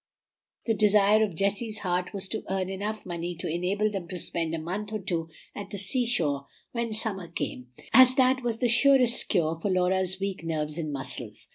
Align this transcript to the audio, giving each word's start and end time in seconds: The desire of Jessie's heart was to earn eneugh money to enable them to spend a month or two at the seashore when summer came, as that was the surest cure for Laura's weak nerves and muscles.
The 0.65 0.73
desire 0.73 1.23
of 1.23 1.35
Jessie's 1.35 1.77
heart 1.77 2.11
was 2.11 2.27
to 2.29 2.43
earn 2.49 2.69
eneugh 2.69 3.05
money 3.05 3.35
to 3.35 3.47
enable 3.47 3.91
them 3.91 4.07
to 4.07 4.17
spend 4.17 4.55
a 4.55 4.57
month 4.57 4.91
or 4.91 4.97
two 4.97 5.29
at 5.53 5.69
the 5.69 5.77
seashore 5.77 6.47
when 6.71 6.91
summer 6.91 7.27
came, 7.27 7.67
as 7.93 8.15
that 8.15 8.41
was 8.41 8.57
the 8.57 8.67
surest 8.67 9.27
cure 9.27 9.53
for 9.59 9.69
Laura's 9.69 10.19
weak 10.19 10.43
nerves 10.43 10.79
and 10.79 10.91
muscles. 10.91 11.45